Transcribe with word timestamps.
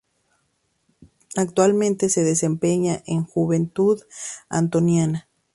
Actualmente 1.35 2.09
se 2.09 2.23
desempeña 2.23 3.03
en 3.05 3.23
Juventud 3.23 4.01
Antoniana. 4.49 5.27